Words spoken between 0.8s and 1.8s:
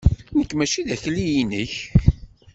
d akli-nnek!